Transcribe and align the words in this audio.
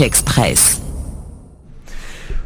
Express. 0.00 0.81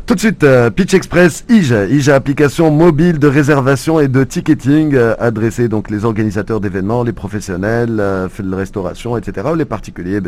Tout 0.06 0.14
de 0.14 0.20
suite, 0.20 0.44
euh, 0.44 0.70
Pitch 0.70 0.94
Express, 0.94 1.44
IGE, 1.48 1.72
IGE 1.90 2.10
application 2.10 2.70
mobile 2.70 3.18
de 3.18 3.26
réservation 3.26 3.98
et 3.98 4.06
de 4.06 4.22
ticketing 4.22 4.94
euh, 4.94 5.16
adressée 5.18 5.66
donc 5.66 5.90
les 5.90 6.04
organisateurs 6.04 6.60
d'événements, 6.60 7.02
les 7.02 7.12
professionnels, 7.12 7.96
euh, 7.98 8.28
de 8.38 8.54
restauration, 8.54 9.16
etc. 9.16 9.48
les 9.56 9.64
particuliers, 9.64 10.20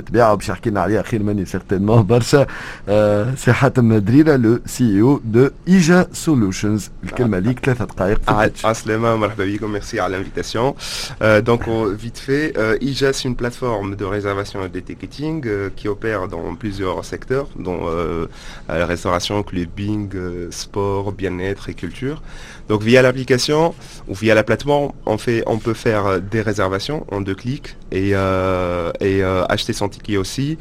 certainement, 1.46 2.04
euh, 2.88 3.24
c'est 3.36 3.54
Hatem 3.62 3.86
Madrira, 3.86 4.36
le 4.36 4.60
CEO 4.66 5.20
de 5.22 5.52
IGE 5.68 6.06
Solutions. 6.12 6.78
Ah. 7.06 7.28
Ah, 8.26 8.46
ah, 8.64 8.72
merci 9.68 9.98
à 10.00 10.08
l'invitation. 10.08 10.74
Euh, 11.22 11.40
donc, 11.40 11.68
vite 11.68 12.18
fait, 12.18 12.52
euh, 12.58 12.76
IGE, 12.80 13.12
c'est 13.12 13.28
une 13.28 13.36
plateforme 13.36 13.94
de 13.94 14.04
réservation 14.04 14.64
et 14.64 14.68
de 14.70 14.80
ticketing 14.80 15.46
qui 15.76 15.86
opère 15.86 16.26
dans 16.26 16.56
plusieurs 16.56 17.04
secteurs, 17.04 17.46
dont 17.56 17.82
la 18.68 18.86
restauration, 18.86 19.44
club 19.44 19.67
euh, 20.14 20.48
sport, 20.50 21.12
bien-être 21.12 21.68
et 21.68 21.74
culture. 21.74 22.22
Donc 22.68 22.82
via 22.82 23.02
l'application 23.02 23.74
ou 24.08 24.14
via 24.14 24.34
la 24.34 24.44
plateforme, 24.44 24.92
on, 25.06 25.18
fait, 25.18 25.42
on 25.46 25.58
peut 25.58 25.74
faire 25.74 26.06
euh, 26.06 26.18
des 26.18 26.40
réservations 26.40 27.06
en 27.10 27.20
deux 27.20 27.34
clics 27.34 27.76
et, 27.92 28.10
euh, 28.14 28.92
et 29.00 29.22
acheter 29.22 29.72
son 29.72 29.88
ticket 29.88 30.16
aussi. 30.16 30.58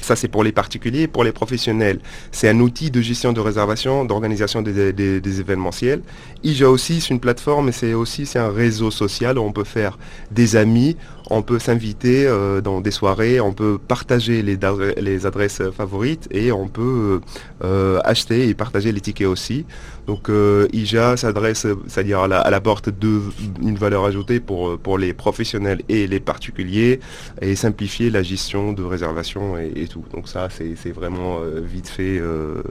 Ça, 0.00 0.14
c'est 0.14 0.28
pour 0.28 0.44
les 0.44 0.52
particuliers. 0.52 1.08
Pour 1.08 1.24
les 1.24 1.32
professionnels, 1.32 1.98
c'est 2.30 2.48
un 2.48 2.60
outil 2.60 2.90
de 2.90 3.00
gestion 3.00 3.32
de 3.32 3.40
réservation, 3.40 4.04
d'organisation 4.04 4.62
des 4.62 5.40
événementiels. 5.40 6.02
IJA 6.44 6.68
aussi, 6.68 7.00
c'est 7.00 7.10
une 7.10 7.18
plateforme 7.18 7.70
et 7.70 7.72
c'est 7.72 7.94
aussi 7.94 8.26
c'est 8.26 8.38
un 8.38 8.50
réseau 8.50 8.90
social 8.90 9.38
où 9.38 9.42
on 9.42 9.52
peut 9.52 9.64
faire 9.64 9.98
des 10.30 10.54
amis, 10.54 10.96
on 11.30 11.42
peut 11.42 11.58
s'inviter 11.58 12.26
euh, 12.26 12.60
dans 12.60 12.80
des 12.80 12.90
soirées, 12.90 13.40
on 13.40 13.52
peut 13.52 13.78
partager 13.78 14.42
les, 14.42 15.26
adresses 15.26 15.62
favorites 15.76 16.28
et 16.30 16.52
on 16.52 16.68
peut 16.68 17.20
euh, 17.64 17.98
acheter 18.04 18.48
et 18.48 18.54
partager 18.54 18.92
les 18.92 19.00
tickets 19.00 19.26
aussi. 19.26 19.66
Donc 20.06 20.28
euh, 20.28 20.68
IJA 20.72 21.16
s'adresse, 21.16 21.66
c'est-à-dire 21.88 22.20
à 22.20 22.28
la, 22.28 22.60
porte 22.60 22.88
de 22.88 23.20
une 23.60 23.76
valeur 23.76 24.04
ajoutée 24.04 24.40
pour, 24.40 24.98
les 24.98 25.12
professionnels 25.12 25.82
et 25.88 26.06
les 26.06 26.20
particuliers 26.20 27.00
et 27.42 27.56
simplifier 27.56 28.10
la 28.10 28.22
gestion 28.22 28.72
de 28.72 28.82
réservation 28.82 29.58
et, 29.58 29.88
tout. 29.88 30.04
Donc 30.12 30.28
ça, 30.28 30.48
c'est 30.50 30.92
vraiment 30.92 31.38
euh, 31.40 31.60
vite 31.60 31.88
fait 31.88 32.18
euh, 32.18 32.62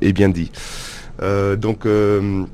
et 0.00 0.12
bien 0.12 0.28
dit. 0.28 0.50
Euh, 1.22 1.56
donc, 1.56 1.86
euh, 1.86 2.44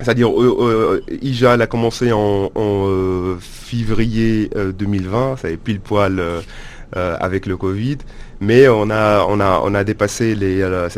c'est-à-dire, 0.00 0.30
euh, 0.30 1.00
euh, 1.10 1.16
IJA 1.22 1.54
elle 1.54 1.62
a 1.62 1.66
commencé 1.66 2.12
en, 2.12 2.50
euh, 2.56 3.36
février 3.40 4.50
euh, 4.56 4.72
2020, 4.72 5.36
ça 5.36 5.50
est 5.50 5.56
pile 5.56 5.80
poil 5.80 6.18
euh, 6.20 6.40
euh, 6.96 7.16
avec 7.20 7.44
le 7.44 7.58
Covid, 7.58 7.98
mais 8.40 8.66
on 8.68 8.88
a, 8.90 9.84
dépassé 9.84 10.34
euh, 10.40 10.88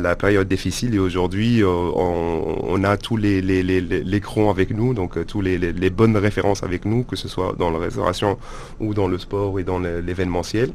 la, 0.00 0.16
période 0.16 0.48
difficile. 0.48 0.96
Et 0.96 0.98
aujourd'hui, 0.98 1.62
euh, 1.62 1.68
on, 1.68 2.82
a 2.82 2.96
tous 2.96 3.16
les, 3.16 3.40
les, 3.40 4.20
crons 4.20 4.50
avec 4.50 4.70
nous, 4.70 4.94
donc 4.94 5.16
euh, 5.16 5.24
tous 5.24 5.40
les, 5.40 5.58
les, 5.58 5.90
bonnes 5.90 6.16
références 6.16 6.64
avec 6.64 6.84
nous, 6.86 7.04
que 7.04 7.14
ce 7.14 7.28
soit 7.28 7.54
dans 7.56 7.70
la 7.70 7.78
restauration 7.78 8.36
ou 8.80 8.94
dans 8.94 9.06
le 9.06 9.16
sport 9.18 9.60
et 9.60 9.62
dans 9.62 9.78
l'événementiel. 9.78 10.70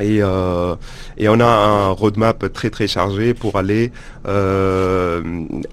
Et, 0.00 0.22
euh, 0.22 0.74
et 1.16 1.28
on 1.28 1.40
a 1.40 1.44
un 1.46 1.88
roadmap 1.90 2.52
très 2.52 2.70
très 2.70 2.86
chargé 2.86 3.34
pour 3.34 3.56
aller 3.56 3.90
euh, 4.26 5.22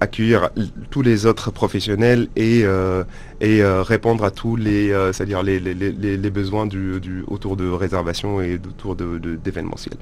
accueillir 0.00 0.50
tous 0.90 1.02
les 1.02 1.26
autres 1.26 1.50
professionnels 1.50 2.28
et, 2.36 2.62
euh, 2.64 3.04
et 3.40 3.62
répondre 3.64 4.24
à 4.24 4.30
tous 4.30 4.56
les, 4.56 4.88
c'est-à-dire 5.12 5.42
les, 5.42 5.60
les, 5.60 5.74
les, 5.74 6.16
les 6.16 6.30
besoins 6.30 6.66
du, 6.66 7.00
du, 7.00 7.22
autour 7.28 7.56
de 7.56 7.68
réservation 7.68 8.40
et 8.40 8.54
autour 8.54 8.96
de, 8.96 9.18
de- 9.18 9.36
d'événementiel. 9.36 9.96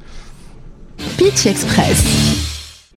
Pitch 1.19 1.47
Express. 1.47 2.53